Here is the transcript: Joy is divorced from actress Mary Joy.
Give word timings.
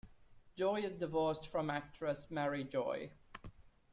Joy 0.55 0.81
is 0.81 0.93
divorced 0.95 1.49
from 1.49 1.69
actress 1.69 2.31
Mary 2.31 2.63
Joy. 2.63 3.11